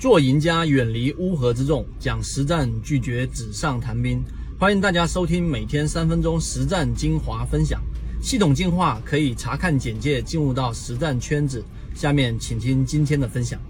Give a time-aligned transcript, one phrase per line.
[0.00, 4.18] 做赢家，远离乌合之众，讲实战，拒绝纸上谈兵。
[4.58, 7.78] 欢迎大家收听每天三分钟实战精华分享，
[8.22, 11.62] 系统进化可以查看简介进入到实战圈子。
[11.94, 13.60] 下面请听今天的分享。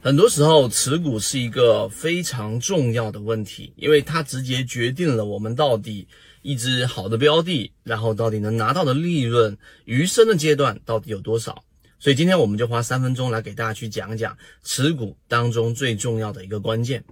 [0.00, 6.06] 很多时候，持股是一个非常重要的问题，因为它直接决定了我们到底
[6.42, 11.64] 一只好的标的，然后到底能拿到的利润，余生的阶段到底有多少。
[12.00, 17.04] 所以今天我们就花三分钟来给大家去讲讲持股当中最重要的一个关键。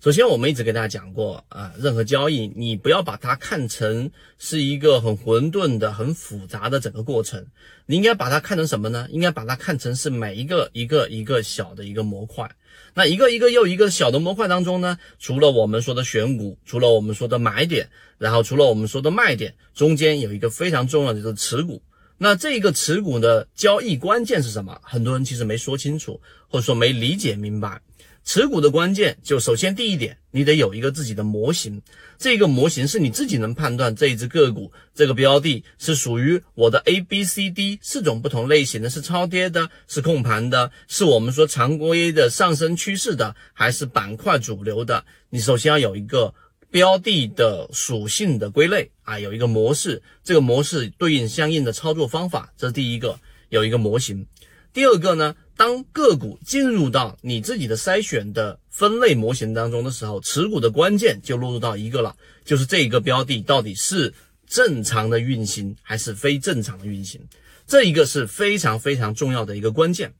[0.00, 7.46] 首先，我们一直给大家讲过啊，任何交易你不要把它看成是一个很混沌的、很复杂的整个过程，
[7.84, 9.06] 你应该把它看成什么呢？
[9.10, 12.50] 应该把它看成是每一个一个一个小的一个模块。
[12.94, 21.82] 那一个一个又一个小的模块当中呢，除了我们说的选股，除了我们说的买点，然后除了我们说的卖点，中间有一个非常重要的就是持股。
[22.22, 24.80] 那这个持股的交易关键是什么？
[24.84, 27.82] 很多人其实没说清楚，或者说没理解明白。
[28.22, 31.82] 持股的关键就首先第一点，你得有一个自己的模型，
[32.18, 45.04] 这个模型是你自己能判断这一只个股、这个标的是属于我的 A、B、C、D 四种不同类型的，是超跌的，是控盘的，是我们说常规的上升趋势的，还是板块主流的？
[45.30, 46.32] 你首先要有一个。
[46.72, 53.20] 标的的属性的归类啊，有一个模式，这个模式对应相应的操作方法，这是第一个，
[53.50, 54.26] 有一个模型。
[54.72, 64.14] 第二个呢，当个股进入到你自己的筛选的分类模型当中的时候，持股的关键就落入到一个了，就是这一个标的到底是
[64.46, 67.20] 正常的运行还是非正常的运行，
[67.66, 70.14] 这一个是非常非常重要的一个关键。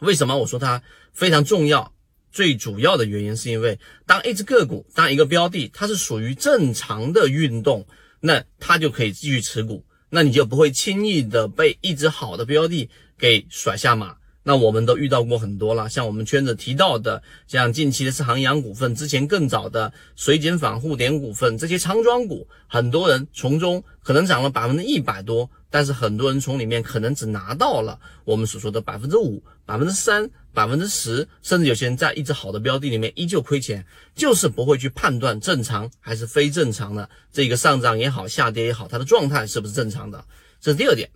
[0.00, 1.92] 为什么我说它非常重要？
[2.34, 7.86] 最主要的原因是因为，当一只个股、当一个标的，它是属于正常的运动，
[8.18, 14.16] 那它就可以继续持股，那你就不会轻易的被一只好的标的给甩下马。
[14.46, 40.22] 那我们都遇到过很多了，像我们圈子提到的，像近期的是航洋股份，之前更早的水井坊互点股份，这些仓庄股，很多人从中可能涨了百分之一百多，但是很多人从里面可能只拿到了我们所说的百分之五、百分之三、百分之十，甚至有些人在一只好的标的里面依旧亏钱，就是不会去判断正常还是非正常的这个上涨也好，下跌也好，它的状态是不是正常的，
[40.60, 41.08] 这是第二点。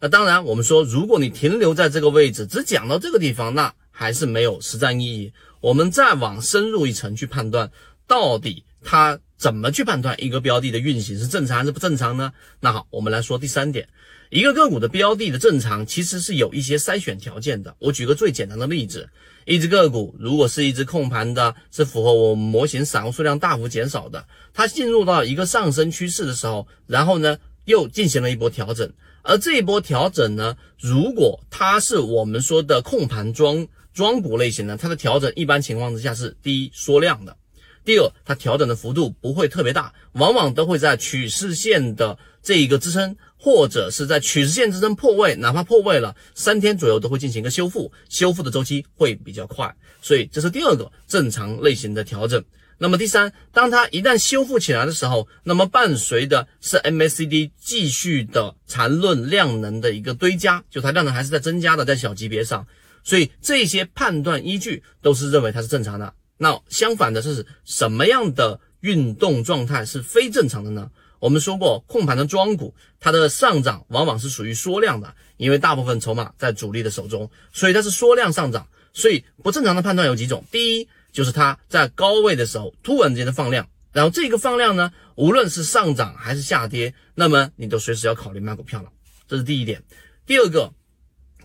[0.00, 5.32] 那当然，我们说，如果你停留在这个位置，只讲到这个地方，那还是没有实战意义。
[5.60, 7.68] 我们再往深入一层去判断，
[8.06, 12.32] 到底它怎么去判断一个标的的运行是正常还是不正常呢？
[12.60, 13.88] 那好，我们来说第三点，
[14.30, 17.74] 一个个股的标的的正常，其实是有一些筛选条件的。
[17.80, 19.08] 我举个最简单的例子，
[19.46, 28.88] 一只个股如果是一只控盘的，是符合我们模型散户数量大幅减少的，它进入到一个上升趋势的时候，然后呢又进行了一波调整。
[29.28, 37.36] 而这一波调整呢，如果它是我们说的控盘庄庄股类型呢，它的调整一般情况之下是第一缩量的，
[37.84, 52.42] 第二它调整的幅度不会特别大，往往都会在趋势线的这一个支撑，或者是在趋势线支撑破位，哪怕破位了三天左右都会进行一个修复，修复的周期会比较快，所以这是第二个正常类型的调整。
[52.80, 62.64] 那么第三，当它一旦修复起来的时候，那么伴随的是 MACD 继续的缠论量能的一个堆加，就它量能还是在增加的，在小级别上，
[63.02, 66.14] 所以这些判断依据都是认为它是正常的。
[66.36, 70.88] 那相反的是什么样的运动状态是非正常的呢？
[71.18, 78.68] 我们说过，控盘的庄股，它的上涨往往是属于缩量的，因为大部分筹码在主力的手中，所以它是缩量上涨。
[78.94, 80.88] 所以不正常的判断有几种，第一。
[81.12, 88.90] 就是它在高位的时候突然间的放量，然后这个放量呢，无论是上涨还是下跌，那么你都随时要考虑卖股票了。
[89.26, 89.82] 这是第一点。
[90.26, 90.72] 第二个，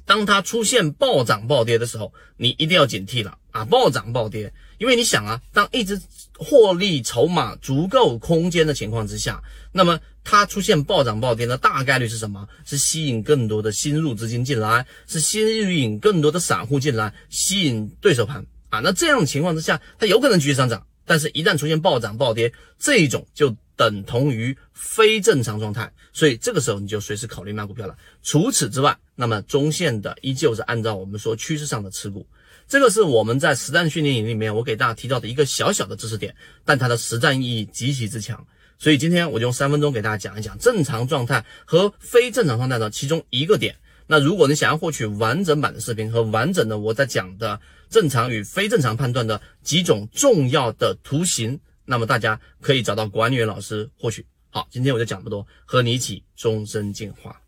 [0.05, 3.65] 当它出现暴涨暴跌的时候，你一定要警惕了啊！
[3.65, 5.99] 暴涨暴跌，因为你想啊，当一直
[6.37, 9.41] 获利筹码足够空间的情况之下，
[9.71, 12.47] 那么它出现暴涨暴跌的大概率是什么？
[12.65, 15.39] 是吸引更多的新入资金进来，是吸
[15.77, 18.45] 引更多的散户进来，吸引对手盘。
[18.73, 27.95] 啊，那这样的情况之下，它有可能继续上涨，但是一旦出现暴涨暴跌，这一种就等同于非正常状态，所以这个时候你就随时考虑卖股票了。
[28.23, 32.25] 除此之外，那么中线的依旧是按照我们说趋势上的持股，
[32.67, 36.35] 这个是我们在实战训练营里面我给大家提到的一个小小的知识点，
[36.65, 38.43] 但它的实战意义极其之强。
[38.79, 43.75] 所以今天我就用三分钟给大家讲一讲正常状态和非正常状态的其中一个点。
[44.07, 47.57] 那如果你想要获取完整版的视频和完整的我在讲的
[47.93, 54.25] 正常与非正常判断的几种重要的图形，那么大家可以找到管理员老师获取。
[54.49, 57.39] 好，今天我就讲不多，和你一起终身进化。